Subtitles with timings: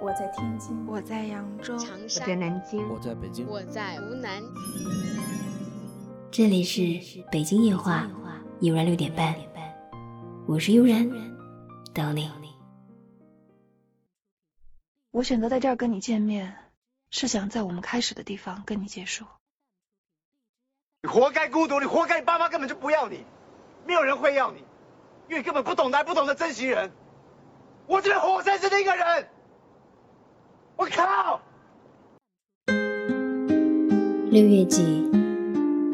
[0.00, 4.42] 我在天津，我在扬州，长我在，南京，我在北京，我在湖南，
[6.30, 8.08] 这里是北京夜话，
[8.60, 9.34] 悠然六点半，
[10.46, 11.06] 我是悠然，
[11.92, 12.32] 等你。
[15.10, 16.56] 我选择在这儿跟你见面，
[17.10, 19.26] 是想在我们开始的地方跟你结束。
[21.02, 23.22] 你活该孤独，你活该你爸妈根本就不要你，
[23.86, 24.60] 没有人会要你，
[25.28, 26.90] 因为你根本不懂得爱不懂得珍惜人。
[27.86, 29.28] 我这边活生生的一个人，
[30.80, 31.38] 我靠！
[34.30, 35.04] 六月季，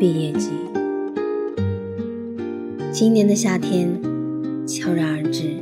[0.00, 0.48] 毕业季，
[2.90, 4.00] 今年的夏天
[4.66, 5.60] 悄然而至，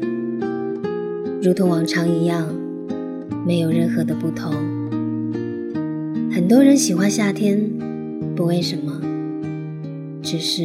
[1.43, 2.47] 如同往常一样，
[3.45, 4.53] 没有任何的不同。
[6.31, 7.61] 很多人喜欢夏天，
[8.37, 9.01] 不为什么，
[10.23, 10.63] 只是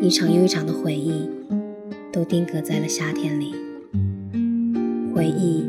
[0.00, 1.28] 一场又一场的回忆
[2.12, 3.52] 都定格在了夏天里，
[5.12, 5.68] 回忆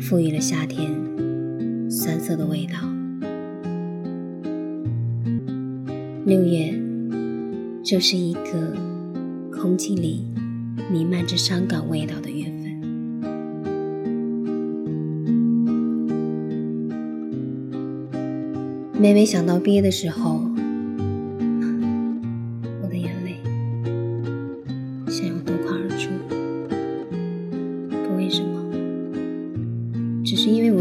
[0.00, 0.90] 赋予了夏天
[1.90, 2.74] 酸涩的味道。
[6.26, 6.74] 六月，
[7.82, 8.74] 这是一个
[9.50, 10.26] 空气里
[10.90, 12.54] 弥漫着伤感味道的月份。
[18.98, 20.40] 每每想到毕业的时候，
[22.82, 23.36] 我的眼泪
[25.08, 25.54] 想要夺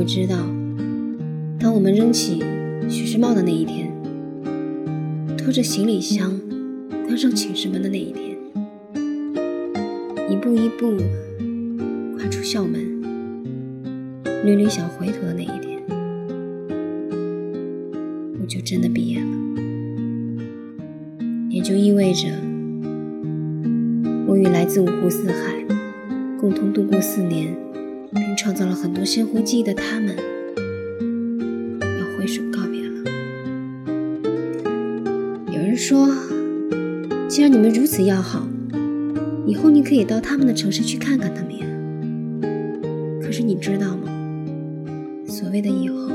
[0.03, 0.35] 知道，
[1.59, 2.43] 当我们扔起
[2.89, 3.91] 学士帽的那一天。
[5.35, 6.39] 拖着行李箱
[7.05, 8.37] 关上寝室门的那一天，
[10.29, 10.95] 一步一步
[12.17, 12.79] 跨出校门，
[14.45, 15.83] 屡屡想回头的那一天，
[18.41, 19.27] 我就真的毕业了。
[21.49, 22.29] 也就意味着，
[24.25, 25.61] 我与来自五湖四海、
[26.39, 27.53] 共同度过四年，
[28.13, 30.15] 并创造了很多鲜活记忆的他们，
[31.81, 33.03] 要挥手告别了。
[35.51, 36.09] 有人说，
[37.27, 38.47] 既然你们如此要好，
[39.45, 41.65] 以后你可以到他们的城市去看看他们呀。
[43.21, 44.11] 可是你知道吗？
[45.27, 46.09] 所谓的以后，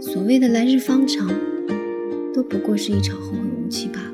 [0.00, 1.28] 所谓的来日方长，
[2.34, 4.07] 都不过是一场后会无期罢了。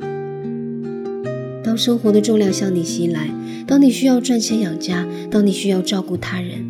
[1.74, 3.28] 当生活的重量向你袭来，
[3.66, 6.64] 当你需要赚钱养家，当你需要照顾他人，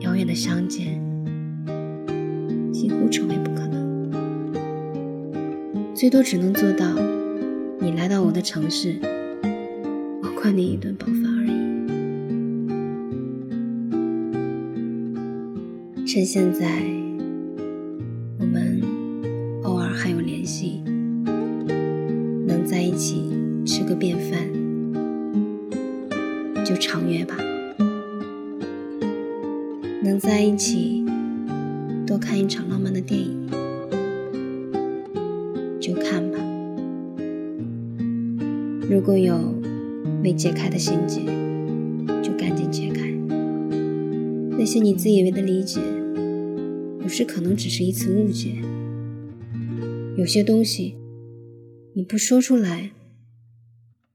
[0.00, 1.00] 遥远的相见
[2.72, 4.10] 几乎成为不可能。
[5.94, 6.84] 最多只能做到，
[7.78, 8.96] 你来到我的城市，
[10.20, 11.52] 我灌你一顿饱饭而已。
[16.04, 16.82] 趁现在，
[18.40, 18.82] 我们
[19.62, 20.82] 偶尔还有联系，
[22.48, 23.30] 能在一起
[23.92, 24.40] 个便饭，
[26.64, 27.36] 就常约吧。
[30.02, 31.04] 能在一起
[32.06, 33.46] 多看一场浪漫的电影。
[35.78, 36.38] 就看吧。
[38.88, 39.54] 如果有
[40.24, 41.20] 未解开的心结，
[42.22, 43.10] 就赶紧解开。
[44.56, 45.82] 那些你自以为的理解，
[47.02, 48.54] 有时可能只是一次误解。
[50.16, 50.94] 有些东西
[51.92, 52.92] 你不说出来，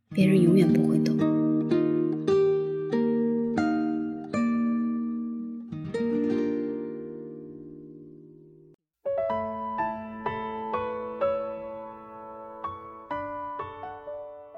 [0.10, 1.16] 别人永远不会懂。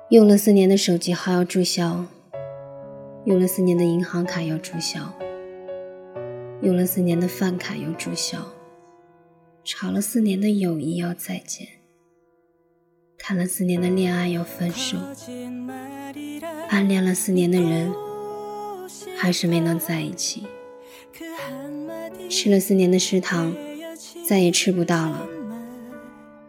[0.10, 2.06] 用了四年的手机号要注销，
[3.26, 5.14] 用了四年的银行卡要注销，
[6.64, 8.40] 用了四年的饭卡要注销，
[9.64, 11.68] 吵了四年的友谊要再见，
[13.30, 14.98] 谈了四年的恋爱要分手，
[16.68, 17.94] 暗恋了四年的人
[19.16, 20.48] 还是没能在一起，
[22.28, 23.54] 吃了四年的食堂
[24.28, 25.28] 再也吃不到了，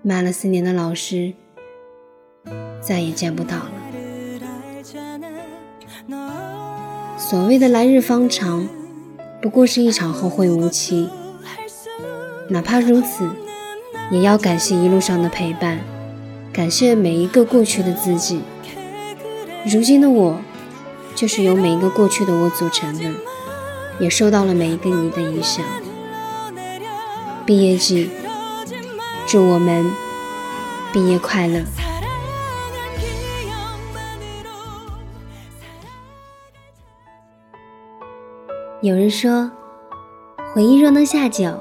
[0.00, 1.34] 骂了四年的老师。
[2.80, 3.72] 再也见不到了。
[7.18, 8.66] 所谓的来日方长，
[9.42, 11.10] 不过是一场后会无期。
[12.48, 13.28] 哪怕如此，
[14.10, 15.78] 也要感谢一路上的陪伴，
[16.52, 18.42] 感谢每一个过去的自己。
[19.64, 20.40] 如今的我，
[21.14, 23.10] 就是由每一个过去的我组成的，
[24.00, 25.64] 也受到了每一个你的影响。
[27.46, 28.10] 毕业季，
[29.26, 29.90] 祝我们
[30.92, 31.62] 毕业快乐。
[38.82, 39.50] 有人说，
[40.52, 41.58] 回忆若能下酒，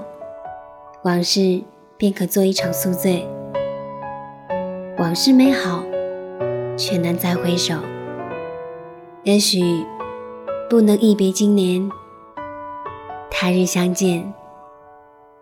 [1.03, 1.61] 往事
[1.97, 3.27] 便可做一场宿醉。
[5.09, 5.83] 往事美好，
[6.77, 7.73] 却难再回首。
[9.23, 9.83] 也许
[10.69, 11.89] 不能一别经年，
[13.31, 14.31] 他日相见，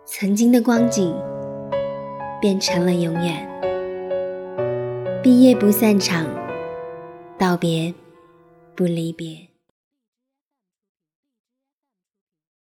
[0.06, 1.14] 曾经的光景
[2.40, 3.46] 变成了永远。
[5.22, 6.26] 毕业不散场，
[7.38, 7.94] 道别
[8.74, 9.47] 不离别。